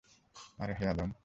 [0.59, 1.11] আর হে আদম!